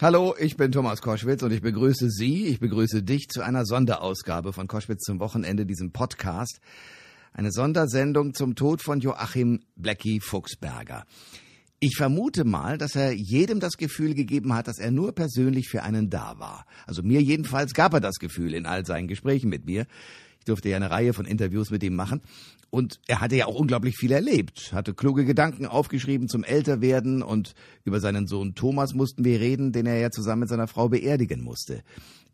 [0.00, 4.52] Hallo, ich bin Thomas Koschwitz und ich begrüße Sie, ich begrüße dich zu einer Sonderausgabe
[4.52, 6.60] von Koschwitz zum Wochenende, diesem Podcast.
[7.32, 11.04] Eine Sondersendung zum Tod von Joachim Blackie Fuchsberger.
[11.80, 15.82] Ich vermute mal, dass er jedem das Gefühl gegeben hat, dass er nur persönlich für
[15.82, 16.64] einen da war.
[16.86, 19.84] Also mir jedenfalls gab er das Gefühl in all seinen Gesprächen mit mir.
[20.48, 22.22] Ich durfte ja eine Reihe von Interviews mit ihm machen.
[22.70, 27.54] Und er hatte ja auch unglaublich viel erlebt, hatte kluge Gedanken aufgeschrieben zum Älterwerden und
[27.84, 31.42] über seinen Sohn Thomas mussten wir reden, den er ja zusammen mit seiner Frau beerdigen
[31.42, 31.82] musste.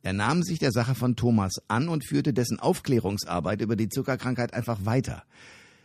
[0.03, 4.55] Er nahm sich der Sache von Thomas an und führte dessen Aufklärungsarbeit über die Zuckerkrankheit
[4.55, 5.25] einfach weiter.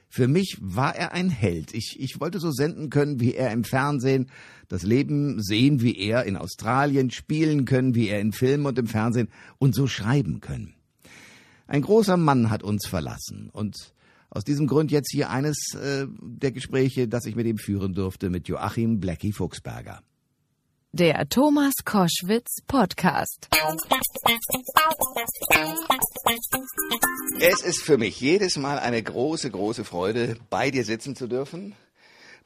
[0.08, 1.74] Für mich war er ein Held.
[1.74, 4.30] Ich, ich wollte so senden können, wie er im Fernsehen,
[4.68, 8.86] das Leben sehen, wie er in Australien, spielen können, wie er in Filmen und im
[8.86, 10.76] Fernsehen und so schreiben können.
[11.70, 13.94] Ein großer Mann hat uns verlassen und
[14.32, 18.32] aus diesem Grund jetzt hier eines äh, der Gespräche, das ich mit ihm führen durfte,
[18.32, 20.02] mit Joachim Blackie Fuchsberger.
[20.94, 23.50] Der Thomas Koschwitz Podcast.
[27.40, 31.76] Es ist für mich jedes Mal eine große, große Freude, bei dir sitzen zu dürfen.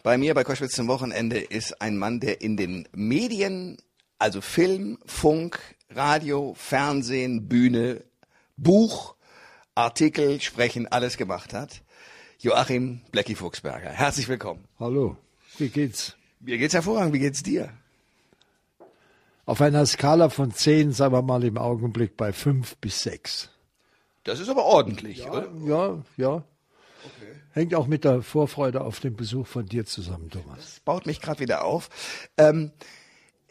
[0.04, 3.78] Bei mir bei Koschwitz zum Wochenende ist ein Mann, der in den Medien,
[4.20, 8.04] also Film, Funk, Radio, Fernsehen, Bühne,
[8.58, 9.16] Buch,
[9.76, 11.82] Artikel, Sprechen, alles gemacht hat.
[12.40, 13.90] Joachim Blackie Fuchsberger.
[13.90, 14.66] Herzlich willkommen.
[14.80, 15.18] Hallo,
[15.58, 16.16] wie geht's?
[16.40, 17.14] Mir geht's hervorragend.
[17.14, 17.70] Wie geht's dir?
[19.46, 23.50] Auf einer Skala von 10, sagen wir mal im Augenblick bei 5 bis 6.
[24.24, 25.52] Das ist aber ordentlich, ja, oder?
[25.66, 26.36] Ja, ja.
[26.36, 27.34] Okay.
[27.52, 30.60] Hängt auch mit der Vorfreude auf den Besuch von dir zusammen, Thomas.
[30.60, 31.90] Das baut mich gerade wieder auf.
[32.38, 32.72] Ähm,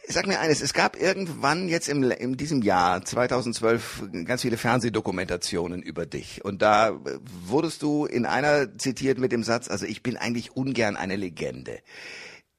[0.08, 5.81] Sag mir eines, es gab irgendwann jetzt im, in diesem Jahr 2012 ganz viele Fernsehdokumentationen
[5.81, 6.98] über dich und da
[7.47, 11.78] wurdest du in einer zitiert mit dem Satz, also ich bin eigentlich ungern eine Legende.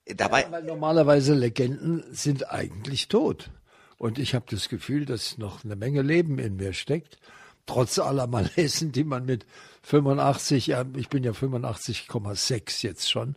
[0.05, 3.49] Dabei ja, weil normalerweise Legenden sind eigentlich tot
[3.97, 7.19] und ich habe das Gefühl, dass noch eine Menge Leben in mir steckt,
[7.65, 9.45] trotz aller Malesen, die man mit
[9.83, 13.35] 85, ja, ich bin ja 85,6 jetzt schon,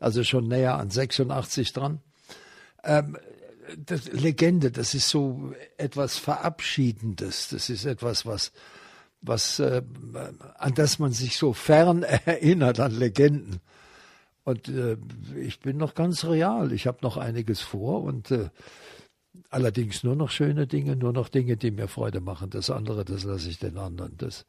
[0.00, 2.00] also schon näher an 86 dran.
[2.84, 3.16] Ähm,
[3.78, 7.48] das, Legende, das ist so etwas Verabschiedendes.
[7.48, 8.52] Das ist etwas, was,
[9.20, 9.82] was äh,
[10.58, 13.60] an das man sich so fern erinnert an Legenden.
[14.44, 14.96] Und äh,
[15.40, 16.72] ich bin noch ganz real.
[16.72, 18.50] Ich habe noch einiges vor und äh,
[19.50, 22.50] allerdings nur noch schöne Dinge, nur noch Dinge, die mir Freude machen.
[22.50, 24.16] Das andere, das lasse ich den anderen.
[24.16, 24.46] Das,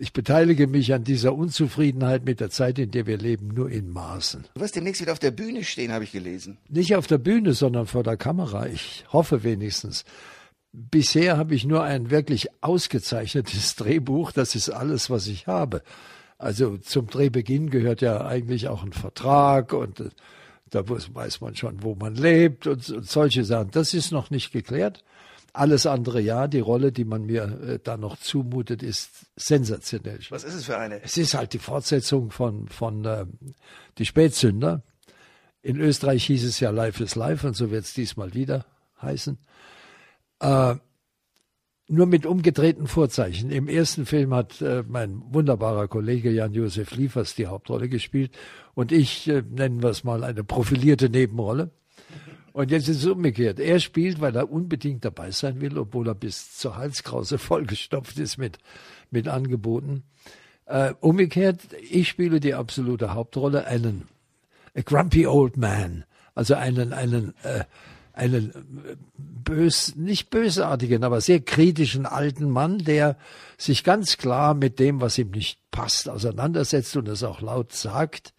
[0.00, 3.90] ich beteilige mich an dieser Unzufriedenheit mit der Zeit, in der wir leben, nur in
[3.90, 4.46] Maßen.
[4.54, 6.56] Du wirst demnächst wieder auf der Bühne stehen, habe ich gelesen.
[6.70, 8.66] Nicht auf der Bühne, sondern vor der Kamera.
[8.66, 10.04] Ich hoffe wenigstens.
[10.72, 14.32] Bisher habe ich nur ein wirklich ausgezeichnetes Drehbuch.
[14.32, 15.82] Das ist alles, was ich habe.
[16.38, 20.08] Also zum Drehbeginn gehört ja eigentlich auch ein Vertrag und äh,
[20.70, 23.70] da weiß man schon, wo man lebt und, solche Sachen.
[23.72, 25.04] Das ist noch nicht geklärt.
[25.52, 30.20] Alles andere ja, die Rolle, die man mir äh, da noch zumutet, ist sensationell.
[30.30, 31.02] Was ist es für eine?
[31.02, 33.26] Es ist halt die Fortsetzung von, von äh,
[33.98, 34.82] Die Spätsünder.
[35.62, 38.64] In Österreich hieß es ja Life is Life und so wird es diesmal wieder
[39.02, 39.38] heißen.
[40.40, 40.76] Äh,
[41.90, 43.50] nur mit umgedrehten Vorzeichen.
[43.50, 48.30] Im ersten Film hat äh, mein wunderbarer Kollege Jan-Josef Liefers die Hauptrolle gespielt
[48.74, 51.70] und ich, äh, nennen wir es mal, eine profilierte Nebenrolle.
[52.52, 53.60] Und jetzt ist es umgekehrt.
[53.60, 58.38] Er spielt, weil er unbedingt dabei sein will, obwohl er bis zur Halskrause vollgestopft ist
[58.38, 58.58] mit,
[59.10, 60.02] mit Angeboten.
[60.66, 64.08] Äh, umgekehrt, ich spiele die absolute Hauptrolle, einen
[64.76, 67.64] a grumpy old man, also einen, einen, äh,
[68.12, 73.16] einen äh, bös, nicht bösartigen, aber sehr kritischen alten Mann, der
[73.58, 78.32] sich ganz klar mit dem, was ihm nicht passt, auseinandersetzt und es auch laut sagt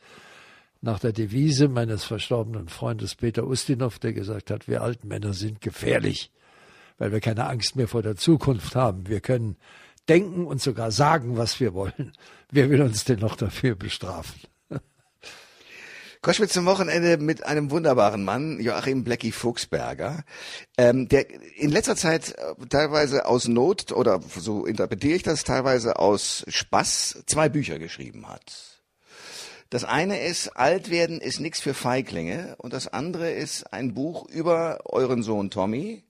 [0.81, 5.61] nach der Devise meines verstorbenen Freundes Peter Ustinov, der gesagt hat, wir alten Männer sind
[5.61, 6.31] gefährlich,
[6.97, 9.07] weil wir keine Angst mehr vor der Zukunft haben.
[9.07, 9.57] Wir können
[10.09, 12.13] denken und sogar sagen, was wir wollen.
[12.49, 14.41] Wer will uns denn noch dafür bestrafen?
[16.23, 20.23] Koschwitz zum Wochenende mit einem wunderbaren Mann, Joachim Blecki Fuchsberger,
[20.79, 25.99] ähm, der in letzter Zeit äh, teilweise aus Not oder so interpretiere ich das teilweise
[25.99, 28.70] aus Spaß zwei Bücher geschrieben hat.
[29.71, 34.27] Das eine ist, alt werden ist nichts für Feiglinge und das andere ist ein Buch
[34.27, 36.03] über euren Sohn Tommy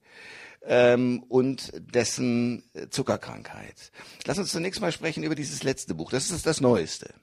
[0.64, 3.92] ähm, und dessen Zuckerkrankheit.
[4.26, 6.10] Lass uns zunächst mal sprechen über dieses letzte Buch.
[6.10, 7.14] Das ist das Neueste.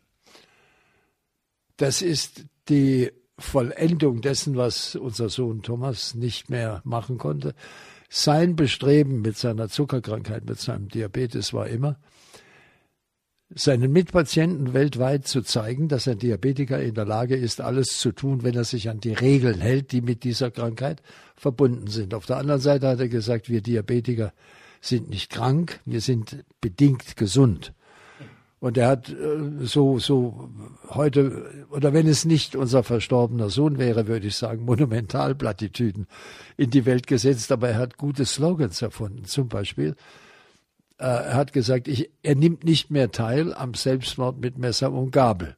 [1.76, 7.54] Das ist die Vollendung dessen, was unser Sohn Thomas nicht mehr machen konnte.
[8.08, 12.00] Sein Bestreben mit seiner Zuckerkrankheit, mit seinem Diabetes war immer,
[13.54, 18.44] seinen Mitpatienten weltweit zu zeigen, dass ein Diabetiker in der Lage ist, alles zu tun,
[18.44, 21.02] wenn er sich an die Regeln hält, die mit dieser Krankheit
[21.36, 22.14] verbunden sind.
[22.14, 24.34] Auf der anderen Seite hat er gesagt, wir Diabetiker
[24.82, 27.74] sind nicht krank, wir sind bedingt gesund.
[28.60, 29.16] Und er hat äh,
[29.62, 30.50] so, so
[30.90, 36.08] heute, oder wenn es nicht unser verstorbener Sohn wäre, würde ich sagen, Monumentalplattitüden
[36.58, 39.24] in die Welt gesetzt, aber er hat gute Slogans erfunden.
[39.24, 39.96] Zum Beispiel,
[41.00, 45.12] äh, er hat gesagt, ich, er nimmt nicht mehr teil am Selbstmord mit Messer und
[45.12, 45.56] Gabel.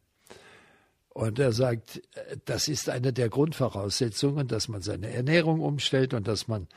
[1.09, 2.01] Und er sagt,
[2.45, 6.67] das ist eine der Grundvoraussetzungen, dass man seine Ernährung umstellt und dass man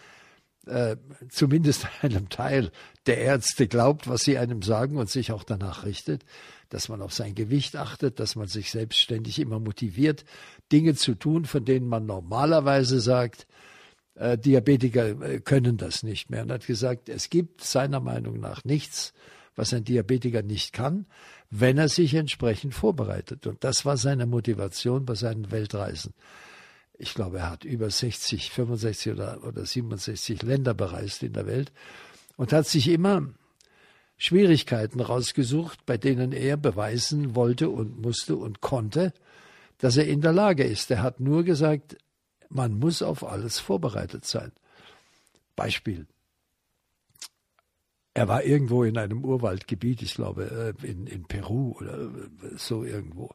[0.66, 0.96] äh,
[1.28, 2.72] zumindest einem Teil
[3.06, 6.25] der Ärzte glaubt, was sie einem sagen und sich auch danach richtet,
[6.70, 10.25] dass man auf sein Gewicht achtet, dass man sich selbstständig immer motiviert,
[10.72, 13.46] Dinge zu tun, von denen man normalerweise sagt,
[14.14, 16.43] äh, Diabetiker äh, können das nicht mehr.
[16.43, 19.12] Und hat gesagt, es gibt seiner Meinung nach nichts,
[19.56, 21.06] was ein Diabetiker nicht kann,
[21.50, 23.46] wenn er sich entsprechend vorbereitet.
[23.46, 26.12] Und das war seine Motivation bei seinen Weltreisen.
[26.96, 31.72] Ich glaube, er hat über 60, 65 oder, oder 67 Länder bereist in der Welt
[32.37, 33.28] und hat sich immer
[34.16, 39.12] Schwierigkeiten rausgesucht, bei denen er beweisen wollte und musste und konnte,
[39.78, 40.90] dass er in der Lage ist.
[40.90, 41.96] Er hat nur gesagt,
[42.49, 44.52] man muss auf alles vorbereitet sein.
[45.56, 46.06] Beispiel.
[48.14, 52.08] Er war irgendwo in einem Urwaldgebiet, ich glaube äh, in, in Peru oder äh,
[52.56, 53.31] so irgendwo.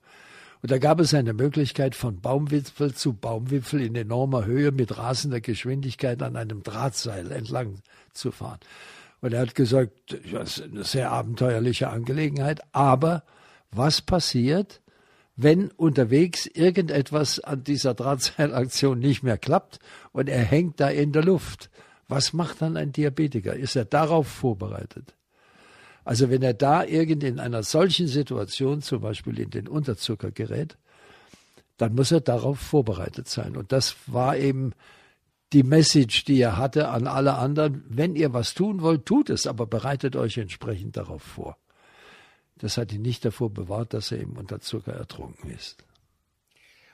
[0.62, 5.42] Und da gab es eine Möglichkeit, von Baumwipfel zu Baumwipfel in enormer Höhe mit rasender
[5.42, 7.82] Geschwindigkeit an einem Drahtseil entlang
[8.14, 8.60] zu fahren.
[9.22, 13.24] Und er hat gesagt, das ist eine sehr abenteuerliche Angelegenheit, aber
[13.72, 14.82] was passiert,
[15.42, 19.80] wenn unterwegs irgendetwas an dieser Drahtseilaktion nicht mehr klappt
[20.12, 21.70] und er hängt da in der Luft?
[22.08, 23.56] Was macht dann ein Diabetiker?
[23.56, 25.16] Ist er darauf vorbereitet?
[26.04, 30.78] Also wenn er da irgend in einer solchen Situation, zum Beispiel in den Unterzucker gerät,
[31.78, 33.56] dann muss er darauf vorbereitet sein.
[33.56, 34.74] Und das war eben
[35.54, 37.84] die Message, die er hatte an alle anderen.
[37.88, 41.58] Wenn ihr was tun wollt, tut es, aber bereitet euch entsprechend darauf vor.
[42.60, 45.84] Das hat ihn nicht davor bewahrt, dass er im Unterzucker ertrunken ist.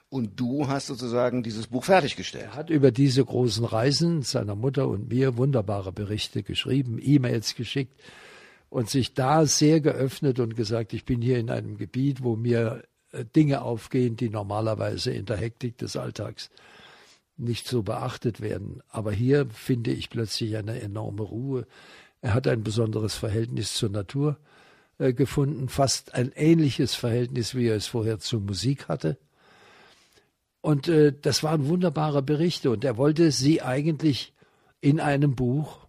[0.09, 2.45] Und du hast sozusagen dieses Buch fertiggestellt.
[2.45, 8.00] Er hat über diese großen Reisen seiner Mutter und mir wunderbare Berichte geschrieben, E-Mails geschickt
[8.69, 12.83] und sich da sehr geöffnet und gesagt, ich bin hier in einem Gebiet, wo mir
[13.11, 16.51] äh, Dinge aufgehen, die normalerweise in der Hektik des Alltags
[17.38, 18.81] nicht so beachtet werden.
[18.89, 21.68] Aber hier finde ich plötzlich eine enorme Ruhe.
[22.21, 24.38] Er hat ein besonderes Verhältnis zur Natur
[24.97, 29.18] äh, gefunden, fast ein ähnliches Verhältnis, wie er es vorher zur Musik hatte.
[30.62, 34.33] Und äh, das waren wunderbare Berichte und er wollte sie eigentlich
[34.81, 35.86] in einem Buch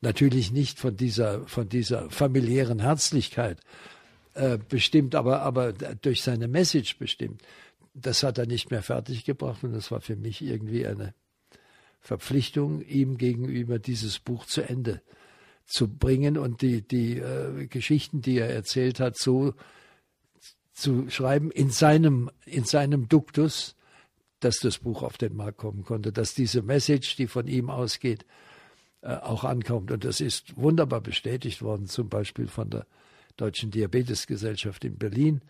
[0.00, 3.60] natürlich nicht von dieser, von dieser familiären Herzlichkeit
[4.34, 7.42] äh, bestimmt, aber, aber durch seine Message bestimmt.
[7.94, 11.14] Das hat er nicht mehr fertiggebracht und das war für mich irgendwie eine
[12.00, 15.00] Verpflichtung, ihm gegenüber dieses Buch zu Ende
[15.72, 19.54] zu bringen und die, die äh, Geschichten, die er erzählt hat, so
[20.74, 23.74] zu schreiben in seinem, in seinem Duktus,
[24.40, 28.26] dass das Buch auf den Markt kommen konnte, dass diese Message, die von ihm ausgeht,
[29.00, 29.90] äh, auch ankommt.
[29.90, 32.86] Und das ist wunderbar bestätigt worden, zum Beispiel von der
[33.38, 35.40] Deutschen Diabetesgesellschaft in Berlin,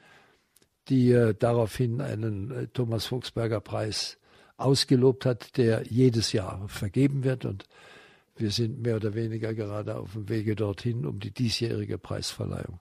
[0.88, 4.18] die äh, daraufhin einen äh, Thomas Fuchsberger Preis
[4.56, 7.44] ausgelobt hat, der jedes Jahr vergeben wird.
[7.44, 7.64] Und
[8.36, 12.80] wir sind mehr oder weniger gerade auf dem Wege dorthin, um die diesjährige Preisverleihung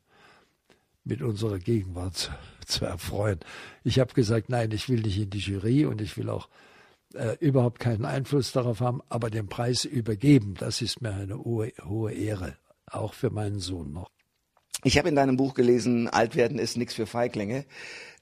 [1.03, 2.31] mit unserer Gegenwart zu,
[2.65, 3.39] zu erfreuen.
[3.83, 6.47] Ich habe gesagt, nein, ich will nicht in die Jury und ich will auch
[7.13, 11.73] äh, überhaupt keinen Einfluss darauf haben, aber den Preis übergeben, das ist mir eine hohe,
[11.83, 14.09] hohe Ehre, auch für meinen Sohn noch.
[14.83, 17.65] Ich habe in deinem Buch gelesen, alt werden ist nichts für Feiglinge,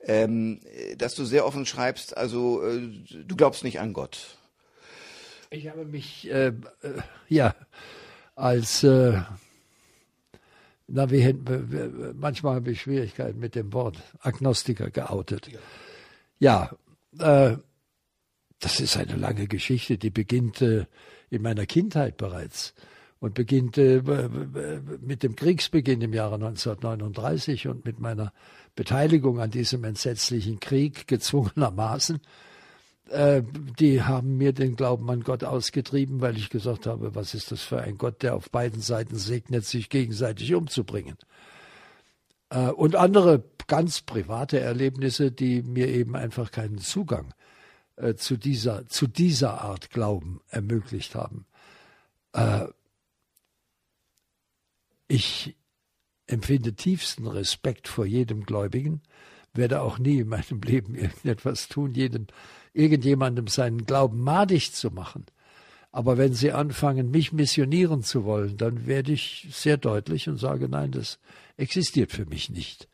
[0.02, 0.60] ähm,
[0.98, 2.90] dass du sehr offen schreibst, also äh,
[3.26, 4.39] du glaubst nicht an Gott.
[5.52, 6.54] Ich habe mich, äh, äh
[7.28, 7.56] ja,
[8.36, 9.20] als, äh,
[10.88, 11.34] na, wie,
[12.14, 15.50] manchmal habe ich Schwierigkeiten mit dem Wort Agnostiker geoutet.
[16.38, 16.72] Ja,
[17.18, 17.58] äh,
[18.60, 20.86] das ist eine lange Geschichte, die beginnt äh,
[21.32, 22.76] in meiner Kindheit bereits
[23.20, 24.02] und beginnt äh,
[25.02, 28.34] mit dem Kriegsbeginn im Jahre 1939 und mit meiner
[28.76, 32.20] Beteiligung an diesem entsetzlichen Krieg gezwungenermaßen.
[33.10, 33.44] Äh,
[33.80, 37.62] die haben mir den Glauben an Gott ausgetrieben, weil ich gesagt habe, was ist das
[37.62, 41.18] für ein Gott, der auf beiden Seiten segnet, sich gegenseitig umzubringen.
[42.50, 47.34] Äh, und andere ganz private Erlebnisse, die mir eben einfach keinen Zugang
[47.96, 51.46] äh, zu, dieser, zu dieser Art Glauben ermöglicht haben.
[52.34, 52.68] Äh,
[55.08, 55.56] ich
[56.28, 59.02] empfinde tiefsten Respekt vor jedem Gläubigen,
[59.60, 62.28] werde auch nie in meinem Leben irgendetwas tun, jeden,
[62.74, 65.26] irgendjemandem seinen Glauben madig zu machen.
[65.92, 70.70] Aber wenn sie anfangen, mich missionieren zu wollen, dann werde ich sehr deutlich und sage,
[70.70, 71.20] nein, das
[71.58, 72.88] existiert für mich nicht.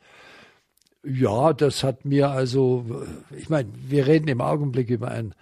[1.04, 3.06] Ja, das hat mir also,
[3.38, 5.36] ich meine, wir reden im Augenblick über ein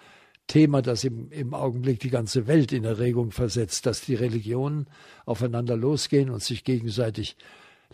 [0.48, 4.88] Thema, das im, im Augenblick die ganze Welt in Erregung versetzt, dass die Religionen
[5.25, 7.38] aufeinander losgehen und sich gegenseitig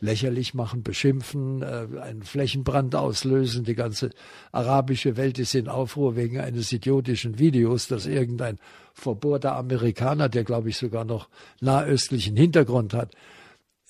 [0.02, 3.64] lächerlich machen, beschimpfen, äh, einen Flächenbrand auslösen.
[3.64, 4.12] Die ganze
[4.52, 8.60] arabische Welt ist in Aufruhr wegen eines idiotischen Videos, das irgendein
[8.94, 11.30] verbohrter Amerikaner, der glaube ich sogar noch
[11.62, 13.16] nahöstlichen Hintergrund hat.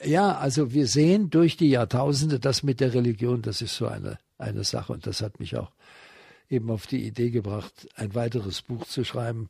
[0.03, 4.17] Ja, also wir sehen durch die Jahrtausende das mit der Religion, das ist so eine,
[4.37, 5.71] eine Sache und das hat mich auch
[6.49, 9.49] eben auf die Idee gebracht, ein weiteres Buch zu schreiben,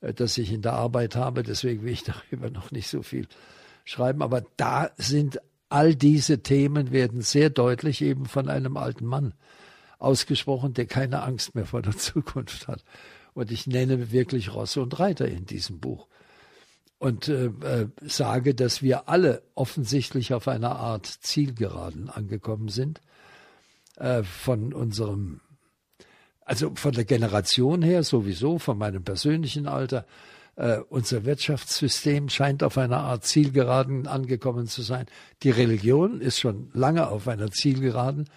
[0.00, 1.42] äh, das ich in der Arbeit habe.
[1.42, 3.26] Deswegen will ich darüber noch nicht so viel
[3.84, 4.22] schreiben.
[4.22, 9.34] Aber da sind all diese Themen werden sehr deutlich eben von einem alten Mann
[9.98, 12.84] ausgesprochen, der keine Angst mehr vor der Zukunft hat.
[13.34, 16.08] Und ich nenne wirklich Rosse und Reiter in diesem Buch
[16.98, 23.00] und äh, äh, sage, dass wir alle offensichtlich auf einer Art Zielgeraden angekommen sind
[23.96, 25.40] äh, von unserem,
[26.40, 30.06] also von der Generation her sowieso, von meinem persönlichen Alter,
[30.56, 35.06] äh, unser Wirtschaftssystem scheint auf einer Art Zielgeraden angekommen zu sein.
[35.42, 38.28] Die Religion ist schon lange auf einer Zielgeraden.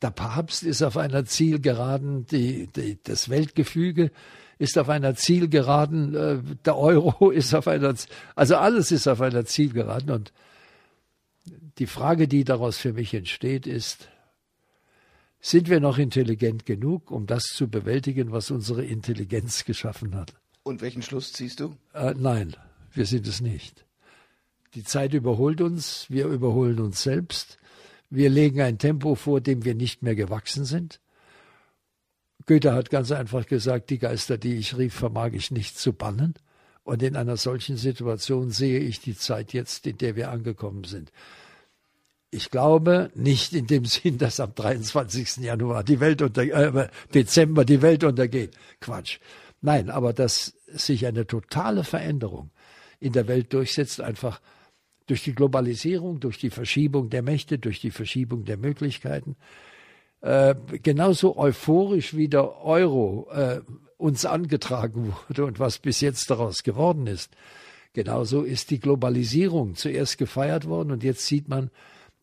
[0.00, 2.26] Der Papst ist auf einer Zielgeraden.
[2.26, 4.12] Die, die, das Weltgefüge
[4.58, 6.14] ist auf einer Zielgeraden.
[6.14, 7.94] Äh, der Euro ist auf einer,
[8.36, 10.10] also alles ist auf einer Zielgeraden.
[10.10, 10.32] Und
[11.78, 14.08] die Frage, die daraus für mich entsteht, ist,
[15.40, 20.32] sind wir noch intelligent genug, um das zu bewältigen, was unsere Intelligenz geschaffen hat?
[20.66, 21.76] Und welchen Schluss ziehst du?
[21.94, 22.56] Äh, nein,
[22.92, 23.84] wir sind es nicht.
[24.74, 27.58] Die Zeit überholt uns, wir überholen uns selbst.
[28.10, 31.00] Wir legen ein Tempo vor, dem wir nicht mehr gewachsen sind.
[32.46, 36.34] Goethe hat ganz einfach gesagt, die Geister, die ich rief, vermag ich nicht zu bannen.
[36.82, 41.12] Und in einer solchen Situation sehe ich die Zeit jetzt, in der wir angekommen sind.
[42.32, 45.36] Ich glaube nicht in dem Sinn, dass am 23.
[45.36, 48.56] Januar die Welt unter, äh, Dezember die Welt untergeht.
[48.80, 49.20] Quatsch.
[49.60, 52.50] Nein, aber dass sich eine totale Veränderung
[53.00, 54.40] in der Welt durchsetzt, einfach
[55.06, 59.36] durch die Globalisierung, durch die Verschiebung der Mächte, durch die Verschiebung der Möglichkeiten.
[60.20, 63.60] Äh, genauso euphorisch wie der Euro äh,
[63.96, 67.30] uns angetragen wurde und was bis jetzt daraus geworden ist.
[67.92, 71.70] Genauso ist die Globalisierung zuerst gefeiert worden und jetzt sieht man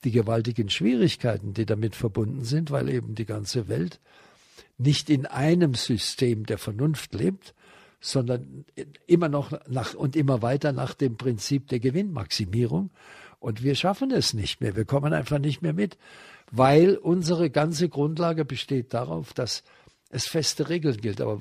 [0.03, 3.99] die gewaltigen Schwierigkeiten, die damit verbunden sind, weil eben die ganze Welt
[4.77, 7.53] nicht in einem System der Vernunft lebt,
[8.00, 8.65] sondern
[9.07, 12.89] immer noch nach und immer weiter nach dem Prinzip der Gewinnmaximierung.
[13.39, 14.75] Und wir schaffen es nicht mehr.
[14.75, 15.98] Wir kommen einfach nicht mehr mit,
[16.51, 19.63] weil unsere ganze Grundlage besteht darauf, dass
[20.10, 21.22] es feste Regeln gilt.
[21.22, 21.39] Aber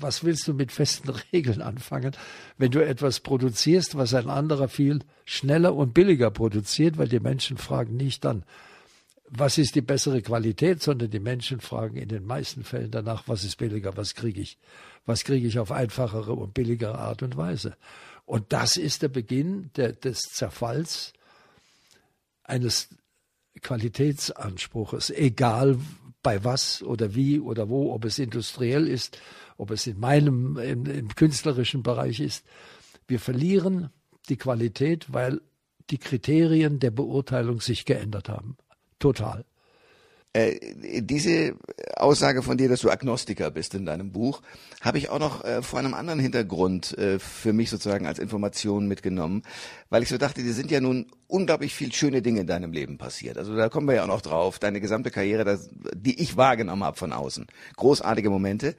[0.00, 2.12] was willst du mit festen Regeln anfangen,
[2.58, 7.56] wenn du etwas produzierst, was ein anderer viel schneller und billiger produziert, weil die Menschen
[7.56, 8.44] fragen nicht dann,
[9.28, 13.44] was ist die bessere Qualität, sondern die Menschen fragen in den meisten Fällen danach, was
[13.44, 14.58] ist billiger, was kriege ich,
[15.04, 17.76] was kriege ich auf einfachere und billigere Art und Weise.
[18.24, 21.12] Und das ist der Beginn der, des Zerfalls
[22.42, 22.88] eines
[23.62, 25.78] Qualitätsanspruches, egal
[26.22, 29.18] bei was oder wie oder wo, ob es industriell ist,
[29.56, 32.44] ob es in meinem im, im künstlerischen Bereich ist.
[33.06, 33.90] Wir verlieren
[34.28, 35.40] die Qualität, weil
[35.90, 38.56] die Kriterien der Beurteilung sich geändert haben.
[38.98, 39.44] Total.
[40.36, 41.54] Äh, diese
[41.96, 44.42] Aussage von dir, dass du Agnostiker bist in deinem Buch,
[44.82, 48.86] habe ich auch noch äh, vor einem anderen Hintergrund äh, für mich sozusagen als Information
[48.86, 49.44] mitgenommen,
[49.88, 52.98] weil ich so dachte, dir sind ja nun unglaublich viel schöne Dinge in deinem Leben
[52.98, 53.38] passiert.
[53.38, 54.58] Also da kommen wir ja auch noch drauf.
[54.58, 57.46] Deine gesamte Karriere, das, die ich wahrgenommen habe von außen.
[57.76, 58.76] Großartige Momente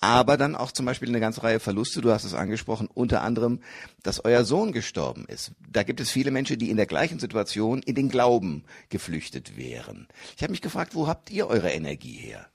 [0.00, 2.00] aber dann auch zum Beispiel eine ganze Reihe Verluste.
[2.00, 3.60] Du hast es angesprochen, unter anderem,
[4.02, 5.52] dass euer Sohn gestorben ist.
[5.70, 10.06] Da gibt es viele Menschen, die in der gleichen Situation in den Glauben geflüchtet wären.
[10.36, 12.46] Ich habe mich gefragt, wo habt ihr eure Energie her?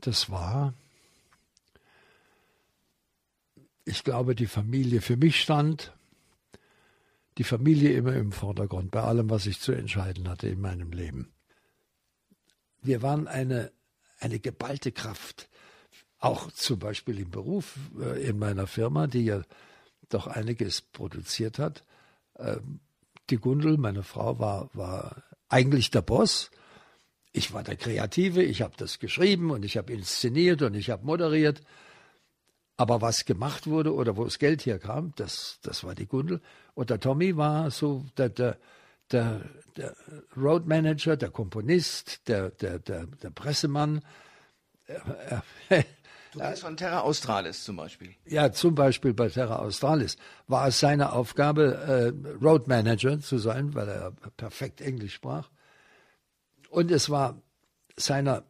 [0.00, 0.72] Das war,
[3.84, 5.02] ich glaube, die Familie.
[5.02, 5.92] Für mich stand
[7.36, 11.32] die Familie immer im Vordergrund bei allem, was ich zu entscheiden hatte in meinem Leben.
[12.82, 13.70] Wir waren eine
[14.20, 15.48] eine geballte Kraft.
[16.18, 19.42] Auch zum Beispiel im Beruf äh, in meiner Firma, die ja
[20.10, 21.84] doch einiges produziert hat.
[22.38, 22.80] Ähm,
[23.30, 26.50] die Gundel, meine Frau, war, war eigentlich der Boss.
[27.32, 31.06] Ich war der Kreative, ich habe das geschrieben und ich habe inszeniert und ich habe
[31.06, 31.62] moderiert.
[32.76, 36.40] Aber was gemacht wurde oder wo das Geld herkam, das, das war die Gundel.
[36.74, 38.58] Und der Tommy war so der, der,
[39.12, 39.40] der,
[39.76, 39.94] der
[40.36, 44.02] Road Manager, der Komponist, der, der, der, der Pressemann.
[46.32, 48.14] Du bist von Terra Australis zum Beispiel.
[48.24, 53.74] Ja, zum Beispiel bei Terra Australis war es seine Aufgabe, äh, Road Manager zu sein,
[53.74, 55.50] weil er perfekt Englisch sprach.
[56.68, 57.42] Und es war
[57.96, 58.44] seiner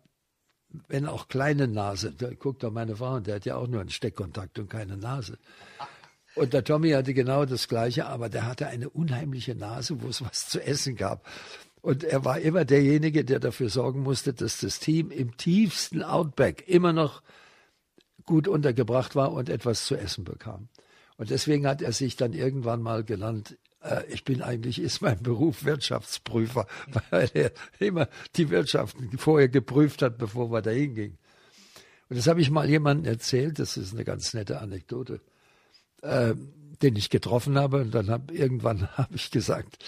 [0.89, 3.91] wenn auch kleine Nase, da guckt doch meine Frau, der hat ja auch nur einen
[3.91, 5.39] Steckkontakt und keine Nase.
[6.41, 10.23] Und der Tommy hatte genau das Gleiche, aber der hatte eine unheimliche Nase, wo es
[10.25, 11.29] was zu essen gab.
[11.83, 16.65] Und er war immer derjenige, der dafür sorgen musste, dass das Team im tiefsten Outback
[16.67, 17.23] immer noch
[18.25, 20.69] gut untergebracht war und etwas zu essen bekam.
[21.19, 25.19] Und deswegen hat er sich dann irgendwann mal genannt, äh, ich bin eigentlich, ist mein
[25.23, 26.67] Beruf Wirtschaftsprüfer,
[27.11, 31.19] weil er immer die Wirtschaften vorher geprüft hat, bevor wir da hingingen.
[32.09, 35.21] Und das habe ich mal jemandem erzählt, das ist eine ganz nette Anekdote,
[36.03, 36.35] äh,
[36.83, 37.83] den ich getroffen habe.
[37.83, 39.79] Und dann hab, irgendwann habe ich gesagt,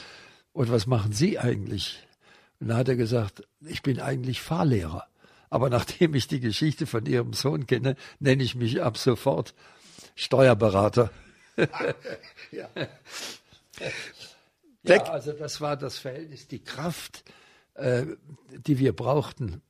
[0.52, 2.06] und was machen Sie eigentlich?
[2.60, 5.06] Und dann hat er gesagt, ich bin eigentlich Fahrlehrer.
[5.50, 9.54] Aber nachdem ich die Geschichte von Ihrem Sohn kenne, nenne ich mich ab sofort
[10.14, 11.10] Steuerberater.
[12.50, 12.68] ja.
[14.84, 17.24] Ja, also das war das Verhältnis, die Kraft,
[17.74, 18.04] äh,
[18.66, 19.62] die wir brauchten,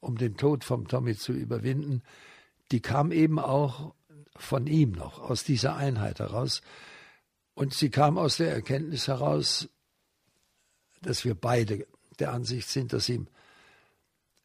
[0.00, 2.02] um den Tod vom Tommy zu überwinden,
[2.72, 3.94] die kam eben auch
[4.38, 6.62] von ihm noch, aus dieser Einheit heraus.
[7.54, 9.68] Und sie kam aus der Erkenntnis heraus,
[11.02, 11.86] dass wir beide
[12.18, 13.28] der Ansicht sind, dass ihm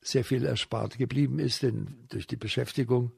[0.02, 3.12] sehr viel erspart geblieben ist, denn durch die Beschäftigung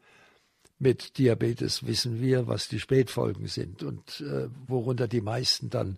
[0.78, 5.98] mit Diabetes wissen wir, was die Spätfolgen sind und äh, worunter die meisten dann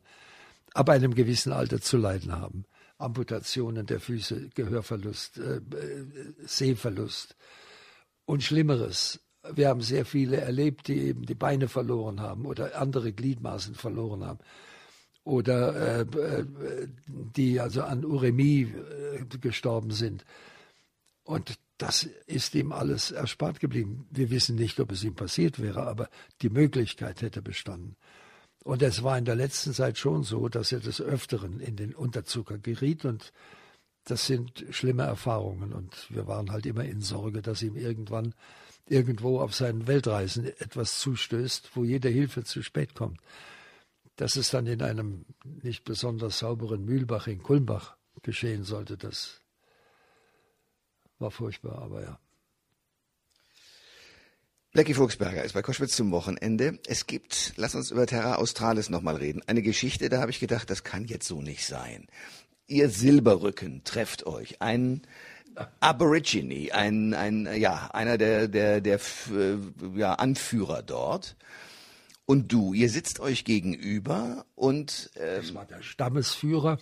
[0.73, 2.65] ab einem gewissen Alter zu leiden haben.
[2.99, 6.05] Amputationen der Füße, Gehörverlust, äh, äh,
[6.45, 7.35] Sehverlust
[8.25, 9.19] und Schlimmeres.
[9.53, 14.25] Wir haben sehr viele erlebt, die eben die Beine verloren haben oder andere Gliedmaßen verloren
[14.25, 14.39] haben
[15.23, 16.45] oder äh, äh
[17.07, 20.25] die also an Uremie äh, gestorben sind.
[21.23, 24.07] Und das ist ihm alles erspart geblieben.
[24.09, 26.09] Wir wissen nicht, ob es ihm passiert wäre, aber
[26.41, 27.95] die Möglichkeit hätte bestanden.
[28.63, 31.93] Und es war in der letzten Zeit schon so, dass er des Öfteren in den
[31.93, 33.31] Unterzucker geriet und
[34.07, 38.33] das sind schlimme Erfahrungen und wir waren halt immer in Sorge, dass ihm irgendwann
[38.87, 43.19] irgendwo auf seinen Weltreisen etwas zustößt, wo jede Hilfe zu spät kommt.
[44.15, 49.41] Dass es dann in einem nicht besonders sauberen Mühlbach in Kulmbach geschehen sollte, das
[51.19, 52.19] war furchtbar, aber ja.
[54.71, 56.79] Blackie Fuchsberger ist bei Koschwitz zum Wochenende.
[56.87, 59.41] Es gibt, lass uns über Terra Australis nochmal reden.
[59.47, 62.07] Eine Geschichte, da habe ich gedacht, das kann jetzt so nicht sein.
[62.67, 64.61] Ihr Silberrücken trefft euch.
[64.61, 65.01] Ein
[65.79, 68.99] Aborigine, ein, ein, ja, einer der, der, der,
[69.95, 71.35] ja, Anführer dort.
[72.25, 76.77] Und du, ihr sitzt euch gegenüber und, ähm, Das war der Stammesführer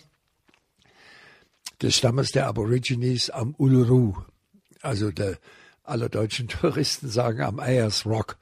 [1.80, 4.16] des Stammes der Aborigines am Uluru.
[4.82, 5.38] Also der,
[5.84, 8.38] alle deutschen Touristen sagen am Ayers Rock.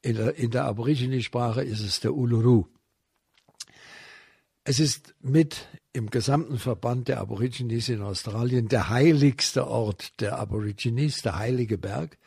[0.00, 2.66] In der, in der Aborigine-Sprache ist es der Uluru.
[4.64, 11.22] Es ist mit im gesamten Verband der Aborigines in Australien der heiligste Ort der Aborigines,
[11.22, 12.18] der heilige Berg.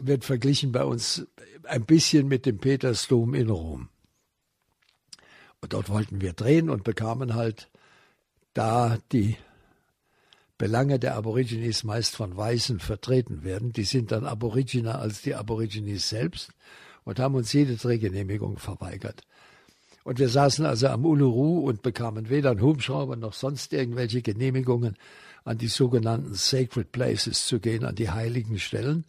[0.00, 1.26] Wird verglichen bei uns
[1.64, 3.90] ein bisschen mit dem Petersdom in Rom.
[5.60, 7.68] Und dort wollten wir drehen und bekamen halt
[8.54, 9.36] da die
[10.56, 13.74] Belange der Aborigines meist von Weißen vertreten werden.
[13.74, 16.52] Die sind dann Aboriginer als die Aborigines selbst
[17.04, 19.26] und haben uns jede Drehgenehmigung verweigert.
[20.04, 24.96] Und wir saßen also am Uluru und bekamen weder einen Hubschrauber noch sonst irgendwelche Genehmigungen,
[25.44, 29.04] an die sogenannten Sacred Places zu gehen, an die heiligen Stellen.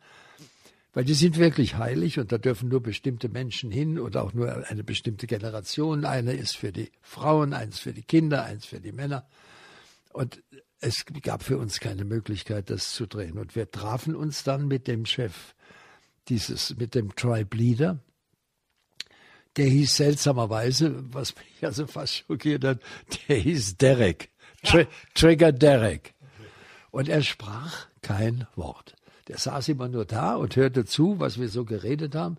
[0.94, 4.68] Weil die sind wirklich heilig und da dürfen nur bestimmte Menschen hin oder auch nur
[4.70, 6.04] eine bestimmte Generation.
[6.04, 9.26] Eine ist für die Frauen, eins für die Kinder, eins für die Männer.
[10.12, 10.44] Und
[10.82, 13.38] es gab für uns keine Möglichkeit, das zu drehen.
[13.38, 15.56] Und wir trafen uns dann mit dem Chef
[16.28, 18.00] dieses, mit dem Tribe Leader.
[19.58, 22.80] Der hieß seltsamerweise, was mich also fast schockiert hat,
[23.28, 24.30] der hieß Derek.
[24.64, 26.14] Tr Trigger Derek.
[26.92, 28.96] Und er sprach kein Wort.
[29.28, 32.38] Der saß immer nur da und hörte zu, was wir so geredet haben.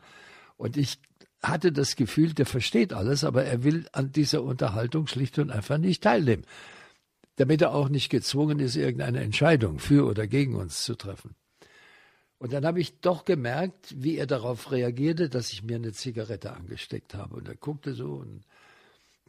[0.57, 0.99] Und ich
[1.43, 5.79] hatte das Gefühl, der versteht alles, aber er will an dieser Unterhaltung schlicht und einfach
[5.79, 6.45] nicht teilnehmen,
[7.37, 11.35] damit er auch nicht gezwungen ist, irgendeine Entscheidung für oder gegen uns zu treffen.
[12.43, 16.53] Und dann habe ich doch gemerkt, wie er darauf reagierte, dass ich mir eine Zigarette
[16.53, 17.37] angesteckt habe.
[17.37, 18.43] Und er guckte so und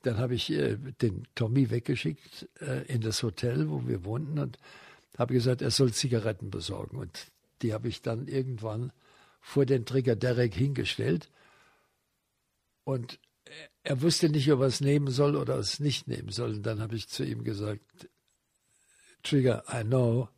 [0.02, 4.58] dann habe ich äh, den Tommy weggeschickt äh, in das Hotel, wo wir wohnten und
[5.16, 6.98] habe gesagt, er soll Zigaretten besorgen.
[6.98, 7.28] Und
[7.62, 8.92] die habe ich dann irgendwann
[9.42, 11.30] vor den Trigger Derek hingestellt
[12.84, 13.20] und
[13.84, 16.56] er wusste nicht, ob er es nehmen soll oder es nicht nehmen soll.
[16.56, 18.10] Und dann habe ich zu ihm gesagt,
[19.22, 20.30] Trigger, I know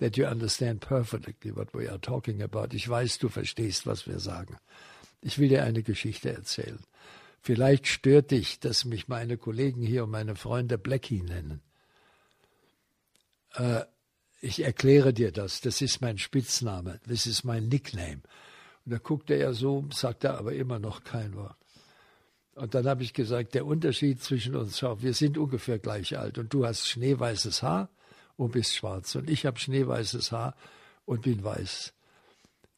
[0.00, 2.74] that you understand perfectly what we are talking about.
[2.74, 4.56] Ich weiß, du verstehst, was wir sagen.
[5.22, 6.80] Ich will dir eine Geschichte erzählen.
[7.42, 11.60] Vielleicht stört dich, dass mich meine Kollegen hier und meine Freunde Blackie nennen.
[13.54, 13.82] Äh,
[14.40, 15.60] ich erkläre dir das.
[15.60, 17.00] Das ist mein Spitzname.
[17.06, 18.22] Das ist mein Nickname.
[18.84, 21.56] Und da guckte er so, sagte aber immer noch kein Wort.
[22.54, 26.36] Und dann habe ich gesagt, der Unterschied zwischen uns, schau, wir sind ungefähr gleich alt
[26.38, 27.90] und du hast schneeweißes Haar
[28.40, 30.54] und bist schwarz und ich habe schneeweißes Haar
[31.04, 31.92] und bin weiß.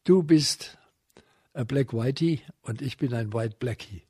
[0.02, 0.76] Du bist
[1.54, 4.02] ein Black Whitey und ich bin ein White Blackie.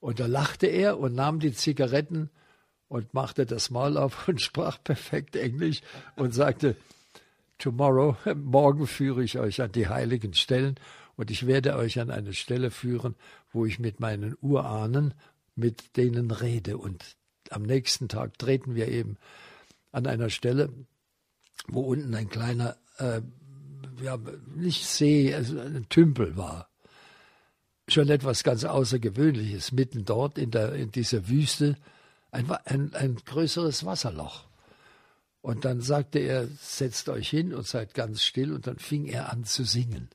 [0.00, 2.28] Und da lachte er und nahm die Zigaretten
[2.88, 5.80] und machte das Maul auf und sprach perfekt Englisch
[6.16, 6.76] und sagte,
[7.56, 10.74] Tomorrow, morgen führe ich euch an die heiligen Stellen
[11.16, 13.14] und ich werde euch an eine Stelle führen,
[13.50, 15.14] wo ich mit meinen Urahnen,
[15.54, 16.76] mit denen rede.
[16.76, 17.16] Und
[17.48, 19.16] am nächsten Tag treten wir eben
[19.94, 20.70] an einer Stelle,
[21.68, 23.20] wo unten ein kleiner, äh,
[24.02, 24.18] ja,
[24.54, 26.68] nicht See, also ein Tümpel war.
[27.86, 31.76] Schon etwas ganz Außergewöhnliches, mitten dort in, der, in dieser Wüste,
[32.30, 34.46] ein, ein, ein größeres Wasserloch.
[35.42, 38.52] Und dann sagte er, setzt euch hin und seid ganz still.
[38.52, 40.08] Und dann fing er an zu singen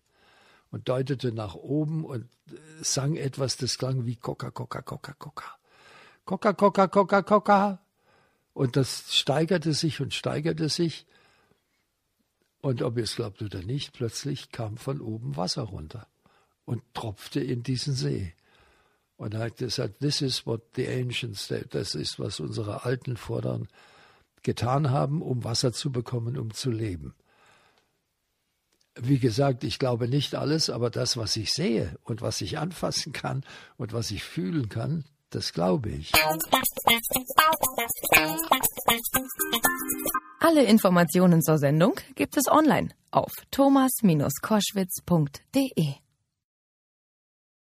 [0.72, 5.58] und deutete nach oben und äh, sang etwas, das klang wie Coca, Coca, Coca, Coca.
[6.26, 7.80] Coca, Coca, Coca, Coca.
[8.60, 11.06] Und das steigerte sich und steigerte sich.
[12.60, 16.08] Und ob ihr es glaubt oder nicht, plötzlich kam von oben Wasser runter
[16.66, 18.34] und tropfte in diesen See.
[19.16, 21.74] Und er hat gesagt, this is what the ancients did.
[21.74, 23.70] Das ist, was unsere alten Vorderen
[24.44, 27.16] getan haben, um Wasser zu bekommen, um zu leben.
[29.00, 33.14] Wie gesagt, ich glaube nicht alles, aber das, was ich sehe und was ich anfassen
[33.14, 33.46] kann
[33.78, 36.12] und was ich fühlen kann, das glaube ich.
[40.40, 45.96] Alle Informationen zur Sendung gibt es online auf thomas-koschwitz.de.